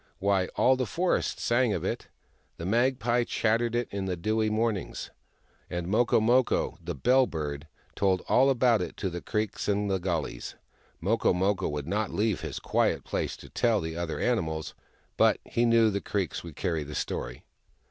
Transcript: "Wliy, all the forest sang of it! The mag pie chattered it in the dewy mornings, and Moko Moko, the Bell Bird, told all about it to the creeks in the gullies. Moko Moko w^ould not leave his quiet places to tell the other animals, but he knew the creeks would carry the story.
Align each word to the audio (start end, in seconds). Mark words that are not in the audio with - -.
"Wliy, 0.23 0.47
all 0.55 0.75
the 0.75 0.87
forest 0.87 1.39
sang 1.39 1.73
of 1.73 1.83
it! 1.83 2.07
The 2.57 2.65
mag 2.65 2.97
pie 2.97 3.23
chattered 3.23 3.75
it 3.75 3.87
in 3.91 4.05
the 4.05 4.15
dewy 4.17 4.49
mornings, 4.49 5.11
and 5.69 5.85
Moko 5.85 6.19
Moko, 6.19 6.79
the 6.83 6.95
Bell 6.95 7.27
Bird, 7.27 7.67
told 7.93 8.23
all 8.27 8.49
about 8.49 8.81
it 8.81 8.97
to 8.97 9.11
the 9.11 9.21
creeks 9.21 9.69
in 9.69 9.89
the 9.89 9.99
gullies. 9.99 10.55
Moko 11.03 11.33
Moko 11.35 11.69
w^ould 11.71 11.85
not 11.85 12.09
leave 12.11 12.41
his 12.41 12.57
quiet 12.57 13.03
places 13.03 13.37
to 13.37 13.49
tell 13.49 13.79
the 13.79 13.95
other 13.95 14.19
animals, 14.19 14.73
but 15.17 15.37
he 15.45 15.65
knew 15.65 15.91
the 15.91 16.01
creeks 16.01 16.43
would 16.43 16.55
carry 16.55 16.81
the 16.83 16.95
story. 16.95 17.45